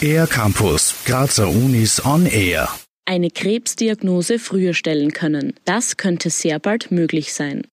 Air 0.00 0.26
Campus, 0.26 0.94
Grazer 1.04 1.48
Unis 1.48 2.04
on 2.04 2.26
Air. 2.26 2.68
Eine 3.04 3.30
Krebsdiagnose 3.30 4.38
früher 4.38 4.74
stellen 4.74 5.12
können. 5.12 5.54
Das 5.64 5.96
könnte 5.96 6.30
sehr 6.30 6.58
bald 6.58 6.90
möglich 6.90 7.32
sein. 7.32 7.66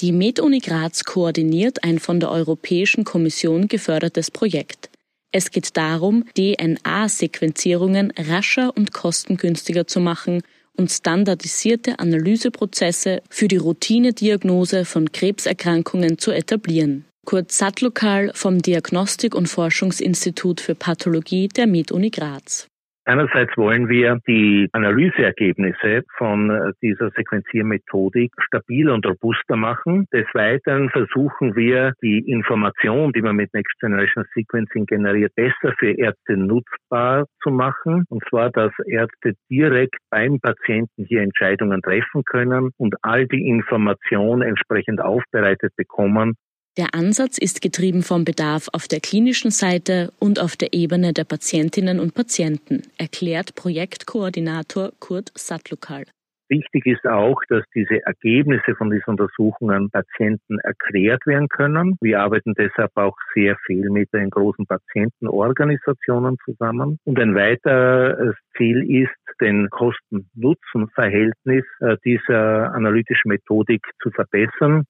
Die 0.00 0.12
MedUni 0.12 0.60
Graz 0.60 1.04
koordiniert 1.04 1.84
ein 1.84 1.98
von 1.98 2.20
der 2.20 2.30
Europäischen 2.30 3.04
Kommission 3.04 3.68
gefördertes 3.68 4.30
Projekt. 4.30 4.90
Es 5.30 5.50
geht 5.50 5.76
darum, 5.76 6.24
DNA-Sequenzierungen 6.36 8.12
rascher 8.16 8.76
und 8.76 8.92
kostengünstiger 8.92 9.86
zu 9.86 10.00
machen 10.00 10.42
und 10.76 10.90
standardisierte 10.90 11.98
Analyseprozesse 11.98 13.22
für 13.30 13.48
die 13.48 13.56
Routinediagnose 13.56 14.84
von 14.84 15.12
Krebserkrankungen 15.12 16.18
zu 16.18 16.30
etablieren. 16.30 17.04
Kurt 17.24 17.52
Sattlokal 17.52 18.30
vom 18.34 18.60
Diagnostik- 18.60 19.34
und 19.34 19.48
Forschungsinstitut 19.48 20.60
für 20.60 20.74
Pathologie 20.74 21.48
der 21.48 21.66
MedUni 21.66 22.10
Graz. 22.10 22.68
Einerseits 23.06 23.54
wollen 23.58 23.90
wir 23.90 24.18
die 24.26 24.66
Analyseergebnisse 24.72 26.04
von 26.16 26.48
äh, 26.48 26.72
dieser 26.80 27.10
Sequenziermethodik 27.10 28.32
stabiler 28.38 28.94
und 28.94 29.04
robuster 29.04 29.56
machen. 29.56 30.06
Des 30.10 30.24
Weiteren 30.32 30.88
versuchen 30.88 31.54
wir, 31.54 31.92
die 32.02 32.20
Information, 32.20 33.12
die 33.12 33.20
man 33.20 33.36
mit 33.36 33.52
Next 33.52 33.78
Generation 33.78 34.24
Sequencing 34.34 34.86
generiert, 34.86 35.34
besser 35.34 35.74
für 35.78 35.90
Ärzte 35.90 36.38
nutzbar 36.38 37.26
zu 37.42 37.50
machen. 37.50 38.04
Und 38.08 38.24
zwar, 38.30 38.48
dass 38.50 38.72
Ärzte 38.86 39.34
direkt 39.50 39.96
beim 40.08 40.40
Patienten 40.40 41.04
hier 41.04 41.20
Entscheidungen 41.20 41.82
treffen 41.82 42.24
können 42.24 42.70
und 42.78 42.94
all 43.02 43.26
die 43.26 43.46
Information 43.46 44.40
entsprechend 44.40 45.02
aufbereitet 45.02 45.74
bekommen, 45.76 46.36
der 46.76 46.94
Ansatz 46.94 47.38
ist 47.38 47.62
getrieben 47.62 48.02
vom 48.02 48.24
Bedarf 48.24 48.68
auf 48.72 48.88
der 48.88 49.00
klinischen 49.00 49.50
Seite 49.50 50.12
und 50.18 50.40
auf 50.40 50.56
der 50.56 50.72
Ebene 50.72 51.12
der 51.12 51.24
Patientinnen 51.24 52.00
und 52.00 52.14
Patienten, 52.14 52.82
erklärt 52.98 53.54
Projektkoordinator 53.54 54.90
Kurt 54.98 55.30
Sattlukal. 55.36 56.04
Wichtig 56.48 56.84
ist 56.86 57.06
auch, 57.06 57.40
dass 57.48 57.64
diese 57.74 58.04
Ergebnisse 58.04 58.74
von 58.76 58.90
diesen 58.90 59.10
Untersuchungen 59.10 59.88
Patienten 59.90 60.58
erklärt 60.60 61.26
werden 61.26 61.48
können. 61.48 61.96
Wir 62.02 62.20
arbeiten 62.20 62.52
deshalb 62.58 62.90
auch 62.96 63.16
sehr 63.34 63.56
viel 63.66 63.88
mit 63.90 64.12
den 64.12 64.28
großen 64.28 64.66
Patientenorganisationen 64.66 66.36
zusammen. 66.44 66.98
Und 67.04 67.18
ein 67.18 67.34
weiteres 67.34 68.36
Ziel 68.56 68.82
ist, 69.02 69.10
den 69.40 69.70
Kosten-Nutzen-Verhältnis 69.70 71.64
äh, 71.80 71.96
dieser 72.04 72.74
analytischen 72.74 73.30
Methodik 73.30 73.82
zu 74.02 74.10
verbessern. 74.10 74.84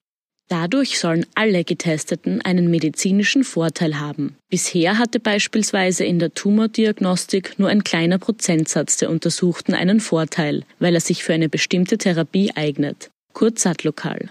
Dadurch 0.47 0.99
sollen 0.99 1.25
alle 1.33 1.63
Getesteten 1.63 2.41
einen 2.41 2.69
medizinischen 2.69 3.43
Vorteil 3.43 3.99
haben. 3.99 4.37
Bisher 4.49 4.99
hatte 4.99 5.19
beispielsweise 5.19 6.05
in 6.05 6.19
der 6.19 6.33
Tumordiagnostik 6.33 7.57
nur 7.57 7.69
ein 7.69 7.83
kleiner 7.83 8.19
Prozentsatz 8.19 8.97
der 8.97 9.09
Untersuchten 9.09 9.73
einen 9.73 9.99
Vorteil, 9.99 10.63
weil 10.79 10.93
er 10.93 11.01
sich 11.01 11.23
für 11.23 11.33
eine 11.33 11.49
bestimmte 11.49 11.97
Therapie 11.97 12.51
eignet. 12.55 13.09
Kurz 13.33 13.63
Sattlokal. 13.63 14.29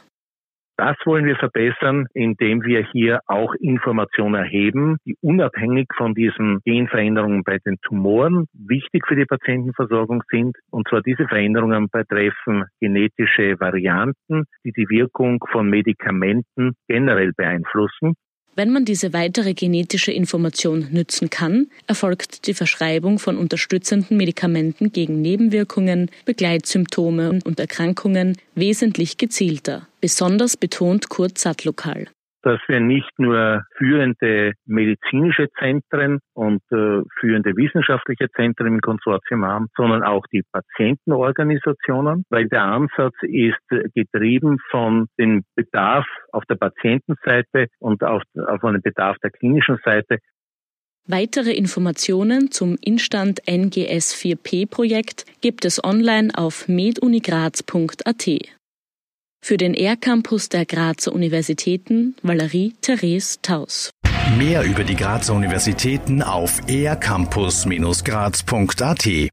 Das 0.77 0.97
wollen 1.05 1.25
wir 1.25 1.37
verbessern, 1.37 2.07
indem 2.15 2.65
wir 2.65 2.85
hier 2.91 3.21
auch 3.27 3.55
Informationen 3.55 4.35
erheben, 4.35 4.97
die 5.07 5.15
unabhängig 5.21 5.87
von 5.97 6.15
diesen 6.15 6.61
Genveränderungen 6.65 7.45
bei 7.45 7.59
den 7.65 7.77
Tumoren 7.83 8.47
wichtig 8.53 9.07
für 9.07 9.15
die 9.15 9.25
Patientenversorgung 9.25 10.25
sind. 10.31 10.57
Und 10.71 10.89
zwar 10.89 11.01
diese 11.03 11.29
Veränderungen 11.29 11.89
betreffen 11.91 12.65
genetische 12.81 13.61
Varianten, 13.61 14.47
die 14.65 14.73
die 14.73 14.89
Wirkung 14.89 15.45
von 15.53 15.71
Medikamenten 15.71 16.73
generell 16.89 17.33
beeinflussen. 17.37 18.15
Wenn 18.57 18.71
man 18.71 18.85
diese 18.85 19.13
weitere 19.13 19.53
genetische 19.53 20.13
Information 20.13 20.89
nützen 20.93 21.29
kann, 21.29 21.67
erfolgt 21.89 22.47
die 22.47 22.55
Verschreibung 22.55 23.19
von 23.19 23.37
unterstützenden 23.37 24.17
Medikamenten 24.17 24.93
gegen 24.93 25.21
Nebenwirkungen, 25.21 26.11
Begleitsymptome 26.25 27.41
und 27.45 27.59
Erkrankungen 27.59 28.37
wesentlich 28.55 29.17
gezielter. 29.17 29.89
Besonders 30.01 30.57
betont 30.57 31.09
Kurt 31.09 31.39
Sattlokal 31.39 32.07
dass 32.45 32.61
wir 32.69 32.81
nicht 32.81 33.11
nur 33.19 33.63
führende 33.77 34.53
medizinische 34.67 35.49
Zentren 35.59 36.21
und 36.35 36.63
äh, 36.71 37.03
führende 37.19 37.57
wissenschaftliche 37.57 38.29
Zentren 38.37 38.67
im 38.67 38.81
Konsortium 38.81 39.45
haben, 39.45 39.67
sondern 39.77 40.03
auch 40.03 40.25
die 40.33 40.43
Patientenorganisationen, 40.53 42.25
weil 42.29 42.49
der 42.49 42.65
Ansatz 42.65 43.15
ist 43.23 43.59
getrieben 43.95 44.59
von 44.71 45.07
dem 45.19 45.43
Bedarf 45.55 46.07
auf 46.33 46.45
der 46.45 46.57
Patientenseite 46.57 47.67
und 47.79 48.03
auf, 48.03 48.23
auf 48.35 48.65
einen 48.65 48.83
Bedarf 48.83 49.17
der 49.23 49.31
klinischen 49.31 49.79
Seite. 49.85 50.19
Weitere 51.07 51.53
Informationen 51.53 52.51
zum 52.51 52.79
Instand 52.81 53.47
NGS 53.47 54.15
4P 54.15 54.71
Projekt 54.71 55.27
gibt 55.43 55.67
es 55.67 55.83
online 55.85 56.31
auf 56.35 56.67
medunigraz.at. 56.67 58.29
Für 59.47 59.59
den 59.59 59.75
R-Campus 59.75 60.49
der 60.49 60.65
Grazer 60.65 61.13
Universitäten 61.13 62.17
Valerie 62.23 62.73
Therese 62.81 63.37
Taus. 63.43 63.91
Mehr 64.39 64.63
über 64.63 64.85
die 64.85 64.97
Grazer 64.97 65.35
Universitäten 65.35 66.23
auf 66.23 66.63
ercampus-graz.at 66.67 69.05